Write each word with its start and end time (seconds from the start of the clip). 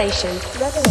Revelation. 0.00 0.34
Revelation. 0.58 0.89